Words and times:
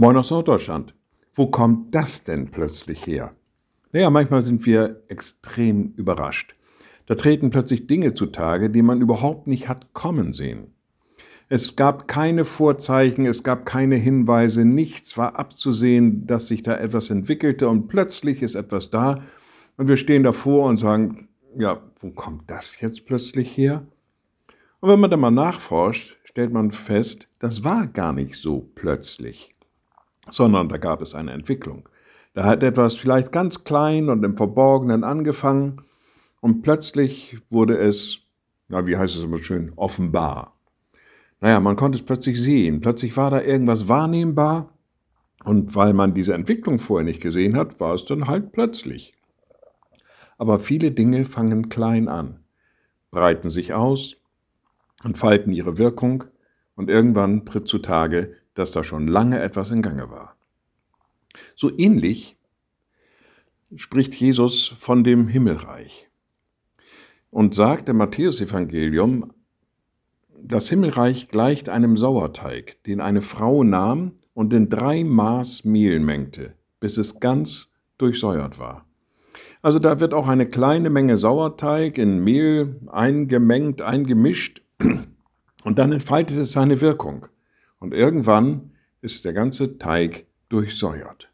Moin 0.00 0.16
aus 0.16 0.30
Norddeutschland. 0.30 0.94
Wo 1.34 1.48
kommt 1.48 1.92
das 1.92 2.22
denn 2.22 2.52
plötzlich 2.52 3.04
her? 3.04 3.34
Naja, 3.90 4.10
manchmal 4.10 4.42
sind 4.42 4.64
wir 4.64 5.02
extrem 5.08 5.92
überrascht. 5.96 6.54
Da 7.06 7.16
treten 7.16 7.50
plötzlich 7.50 7.88
Dinge 7.88 8.14
zutage, 8.14 8.70
die 8.70 8.82
man 8.82 9.00
überhaupt 9.00 9.48
nicht 9.48 9.68
hat 9.68 9.92
kommen 9.94 10.34
sehen. 10.34 10.68
Es 11.48 11.74
gab 11.74 12.06
keine 12.06 12.44
Vorzeichen, 12.44 13.26
es 13.26 13.42
gab 13.42 13.66
keine 13.66 13.96
Hinweise, 13.96 14.64
nichts 14.64 15.18
war 15.18 15.36
abzusehen, 15.36 16.28
dass 16.28 16.46
sich 16.46 16.62
da 16.62 16.76
etwas 16.76 17.10
entwickelte 17.10 17.68
und 17.68 17.88
plötzlich 17.88 18.40
ist 18.42 18.54
etwas 18.54 18.90
da 18.90 19.24
und 19.78 19.88
wir 19.88 19.96
stehen 19.96 20.22
davor 20.22 20.68
und 20.68 20.76
sagen, 20.76 21.26
ja, 21.56 21.82
wo 21.98 22.10
kommt 22.10 22.48
das 22.48 22.80
jetzt 22.80 23.04
plötzlich 23.04 23.56
her? 23.56 23.84
Und 24.78 24.90
wenn 24.90 25.00
man 25.00 25.10
dann 25.10 25.18
mal 25.18 25.32
nachforscht, 25.32 26.18
stellt 26.22 26.52
man 26.52 26.70
fest, 26.70 27.28
das 27.40 27.64
war 27.64 27.88
gar 27.88 28.12
nicht 28.12 28.36
so 28.36 28.70
plötzlich 28.76 29.56
sondern 30.30 30.68
da 30.68 30.76
gab 30.76 31.02
es 31.02 31.14
eine 31.14 31.32
Entwicklung. 31.32 31.88
Da 32.34 32.44
hat 32.44 32.62
etwas 32.62 32.96
vielleicht 32.96 33.32
ganz 33.32 33.64
klein 33.64 34.08
und 34.08 34.24
im 34.24 34.36
Verborgenen 34.36 35.04
angefangen 35.04 35.82
und 36.40 36.62
plötzlich 36.62 37.38
wurde 37.50 37.76
es, 37.76 38.20
na, 38.68 38.86
wie 38.86 38.96
heißt 38.96 39.16
es 39.16 39.24
immer 39.24 39.38
schön, 39.38 39.72
offenbar. 39.76 40.54
Naja, 41.40 41.60
man 41.60 41.76
konnte 41.76 41.98
es 41.98 42.04
plötzlich 42.04 42.40
sehen. 42.40 42.80
Plötzlich 42.80 43.16
war 43.16 43.30
da 43.30 43.40
irgendwas 43.40 43.88
wahrnehmbar 43.88 44.72
und 45.44 45.74
weil 45.74 45.92
man 45.92 46.14
diese 46.14 46.34
Entwicklung 46.34 46.78
vorher 46.78 47.04
nicht 47.04 47.20
gesehen 47.20 47.56
hat, 47.56 47.80
war 47.80 47.94
es 47.94 48.04
dann 48.04 48.26
halt 48.26 48.52
plötzlich. 48.52 49.14
Aber 50.36 50.58
viele 50.58 50.92
Dinge 50.92 51.24
fangen 51.24 51.68
klein 51.68 52.08
an, 52.08 52.40
breiten 53.10 53.50
sich 53.50 53.72
aus, 53.72 54.16
entfalten 55.02 55.52
ihre 55.52 55.78
Wirkung 55.78 56.24
und 56.76 56.90
irgendwann 56.90 57.44
tritt 57.46 57.66
zutage, 57.66 58.36
dass 58.58 58.72
da 58.72 58.84
schon 58.84 59.06
lange 59.06 59.40
etwas 59.40 59.70
in 59.70 59.82
Gange 59.82 60.10
war. 60.10 60.36
So 61.54 61.70
ähnlich 61.76 62.36
spricht 63.76 64.14
Jesus 64.14 64.68
von 64.68 65.04
dem 65.04 65.28
Himmelreich 65.28 66.08
und 67.30 67.54
sagt 67.54 67.88
im 67.88 67.98
Matthäusevangelium, 67.98 69.32
das 70.40 70.68
Himmelreich 70.68 71.28
gleicht 71.28 71.68
einem 71.68 71.96
Sauerteig, 71.96 72.82
den 72.84 73.00
eine 73.00 73.22
Frau 73.22 73.64
nahm 73.64 74.12
und 74.34 74.52
in 74.52 74.68
drei 74.68 75.04
Maß 75.04 75.64
Mehl 75.64 76.00
mengte, 76.00 76.54
bis 76.80 76.96
es 76.96 77.20
ganz 77.20 77.72
durchsäuert 77.98 78.58
war. 78.58 78.86
Also 79.62 79.78
da 79.78 79.98
wird 79.98 80.14
auch 80.14 80.28
eine 80.28 80.46
kleine 80.46 80.90
Menge 80.90 81.16
Sauerteig 81.16 81.98
in 81.98 82.22
Mehl 82.22 82.80
eingemengt, 82.86 83.82
eingemischt 83.82 84.62
und 85.64 85.78
dann 85.78 85.92
entfaltet 85.92 86.38
es 86.38 86.52
seine 86.52 86.80
Wirkung. 86.80 87.26
Und 87.78 87.94
irgendwann 87.94 88.72
ist 89.00 89.24
der 89.24 89.32
ganze 89.32 89.78
Teig 89.78 90.26
durchsäuert. 90.48 91.30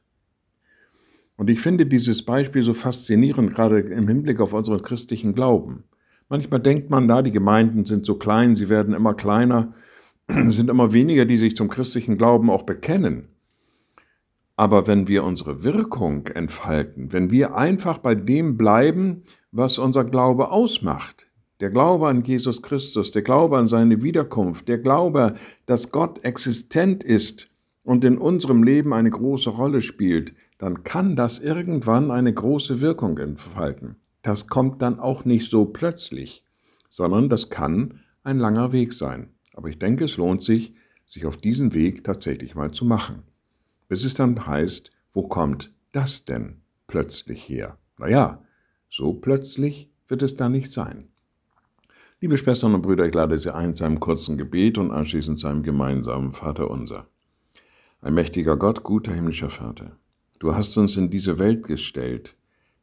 Und 1.37 1.51
ich 1.51 1.61
finde 1.61 1.87
dieses 1.87 2.25
Beispiel 2.25 2.63
so 2.63 2.75
faszinierend, 2.75 3.55
gerade 3.55 3.81
im 3.81 4.07
Hinblick 4.07 4.41
auf 4.41 4.53
unseren 4.53 4.83
christlichen 4.83 5.35
Glauben. 5.35 5.85
Manchmal 6.29 6.61
denkt 6.61 6.91
man 6.91 7.09
da, 7.09 7.23
die 7.23 7.33
Gemeinden 7.33 7.85
sind 7.85 8.07
so 8.07 8.17
klein, 8.17 8.57
sie 8.57 8.69
werden 8.69 8.95
immer 8.95 9.15
kleiner, 9.15 9.75
sind 10.29 10.71
immer 10.71 10.93
weniger, 10.93 11.25
die 11.25 11.39
sich 11.39 11.57
zum 11.57 11.69
christlichen 11.69 12.17
Glauben 12.17 12.51
auch 12.51 12.63
bekennen. 12.63 13.29
Aber 14.57 14.87
wenn 14.87 15.09
wir 15.09 15.25
unsere 15.25 15.65
Wirkung 15.65 16.29
entfalten, 16.29 17.13
wenn 17.13 17.31
wir 17.31 17.57
einfach 17.57 17.99
bei 17.99 18.15
dem 18.15 18.57
bleiben, 18.57 19.25
was 19.51 19.79
unser 19.79 20.05
Glaube 20.05 20.51
ausmacht, 20.51 21.27
der 21.61 21.71
Glaube 21.71 22.09
an 22.09 22.25
Jesus 22.25 22.63
Christus, 22.63 23.11
der 23.13 23.23
Glaube 23.23 23.59
an 23.59 23.69
seine 23.69 24.03
Wiederkunft, 24.03 24.69
der 24.69 24.79
Glaube, 24.79 25.37
dass 25.67 25.93
Gott 25.93 26.25
existent 26.25 27.05
ist 27.05 27.49
und 27.85 28.05
in 28.05 28.19
unserem 28.19 28.63
Leben 28.63 28.93
eine 28.93 29.11
große 29.11 29.51
Rolle 29.51 29.83
spielt, 29.83 30.35
dann 30.59 30.83
kann 30.83 31.17
das 31.17 31.39
irgendwann 31.39 32.11
eine 32.11 32.33
große 32.33 32.81
Wirkung 32.81 33.19
entfalten. 33.19 33.97
Das 34.23 34.49
kommt 34.49 34.83
dann 34.83 34.99
auch 34.99 35.25
nicht 35.25 35.51
so 35.51 35.67
plötzlich, 35.67 36.43
sondern 36.91 37.29
das 37.29 37.51
kann 37.51 38.01
ein 38.23 38.39
langer 38.39 38.73
Weg 38.73 38.95
sein. 38.95 39.31
Aber 39.55 39.69
ich 39.69 39.79
denke, 39.79 40.05
es 40.05 40.17
lohnt 40.17 40.43
sich, 40.43 40.75
sich 41.07 41.27
auf 41.27 41.37
diesen 41.37 41.75
Weg 41.75 42.03
tatsächlich 42.05 42.55
mal 42.55 42.73
zu 42.73 42.85
machen. 42.85 43.23
Bis 43.89 44.05
es 44.05 44.15
dann 44.15 44.47
heißt, 44.47 44.91
wo 45.13 45.29
kommt 45.29 45.73
das 45.93 46.25
denn 46.25 46.63
plötzlich 46.89 47.49
her? 47.49 47.79
Naja, 47.99 48.43
so 48.91 49.13
plötzlich 49.13 49.91
wird 50.09 50.23
es 50.23 50.37
dann 50.37 50.53
nicht 50.53 50.73
sein. 50.73 51.05
Liebe 52.25 52.39
Schwestern 52.39 52.75
und 52.75 52.81
Brüder, 52.81 53.07
ich 53.07 53.13
lade 53.13 53.37
Sie 53.37 53.55
ein 53.55 53.75
zu 53.75 53.85
einem 53.85 54.01
kurzen 54.01 54.39
Gebet 54.39 54.79
und 54.79 54.91
anschließend 54.91 55.39
zu 55.39 55.47
einem 55.47 55.63
gemeinsamen 55.63 56.33
Vater 56.33 56.71
unser. 56.71 57.07
Ein 58.01 58.15
mächtiger 58.15 58.57
Gott, 58.57 58.83
guter 58.83 59.13
himmlischer 59.13 59.51
Vater, 59.51 59.99
du 60.39 60.55
hast 60.55 60.75
uns 60.79 60.97
in 60.97 61.11
diese 61.11 61.39
Welt 61.39 61.67
gestellt. 61.67 62.35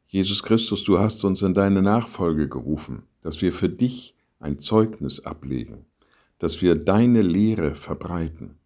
Jesus 0.06 0.44
Christus, 0.44 0.84
du 0.84 1.00
hast 1.00 1.24
uns 1.24 1.42
in 1.42 1.54
deine 1.54 1.82
Nachfolge 1.82 2.48
gerufen, 2.48 3.02
dass 3.22 3.42
wir 3.42 3.52
für 3.52 3.68
dich 3.68 4.14
ein 4.38 4.60
Zeugnis 4.60 5.18
ablegen, 5.18 5.86
dass 6.38 6.62
wir 6.62 6.76
deine 6.76 7.22
Lehre 7.22 7.74
verbreiten. 7.74 8.58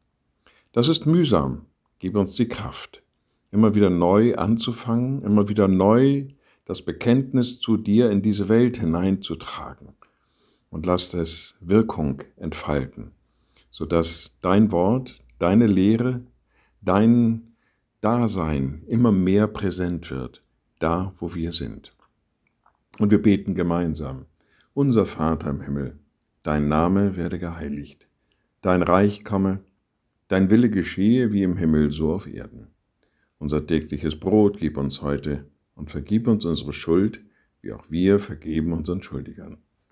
Das 0.73 0.89
ist 0.89 1.07
mühsam, 1.07 1.63
gib 2.01 2.17
uns 2.17 2.35
die 2.35 2.49
Kraft, 2.49 3.03
immer 3.51 3.75
wieder 3.75 3.89
neu 3.89 4.35
anzufangen, 4.35 5.23
immer 5.23 5.49
wieder 5.49 5.69
neu 5.69 6.27
das 6.67 6.83
Bekenntnis 6.83 7.61
zu 7.61 7.79
dir 7.79 8.11
in 8.11 8.21
diese 8.21 8.51
Welt 8.51 8.77
hineinzutragen 8.77 9.96
und 10.77 10.85
lasst 10.85 11.15
es 11.15 11.57
Wirkung 11.63 12.23
entfalten, 12.37 13.13
sodass 13.71 14.37
dein 14.43 14.71
Wort, 14.73 15.23
deine 15.39 15.67
Lehre, 15.67 16.21
dein 16.83 17.55
Dasein 18.03 18.83
immer 18.87 19.11
mehr 19.11 19.47
präsent 19.47 20.11
wird, 20.11 20.43
da 20.79 21.15
wo 21.17 21.35
wir 21.35 21.53
sind. 21.53 21.97
Und 22.99 23.11
wir 23.11 23.23
beten 23.23 23.55
gemeinsam, 23.55 24.27
unser 24.75 25.07
Vater 25.07 25.49
im 25.49 25.63
Himmel, 25.63 25.99
dein 26.43 26.69
Name 26.69 27.17
werde 27.17 27.39
geheiligt, 27.39 28.07
dein 28.61 28.83
Reich 28.83 29.25
komme, 29.25 29.61
dein 30.29 30.51
Wille 30.51 30.69
geschehe 30.69 31.33
wie 31.33 31.43
im 31.43 31.57
Himmel 31.57 31.91
so 31.91 32.13
auf 32.13 32.27
Erden. 32.27 32.67
Unser 33.39 33.67
tägliches 33.67 34.21
Brot 34.21 34.59
gib 34.59 34.77
uns 34.77 35.01
heute 35.01 35.47
und 35.75 35.91
vergib 35.91 36.29
uns 36.29 36.45
unsere 36.45 36.75
Schuld, 36.75 37.21
wie 37.63 37.73
auch 37.73 37.87
wir 37.89 38.19
vergeben 38.19 38.75
unseren 38.75 39.03
Schuldigern 39.03 39.57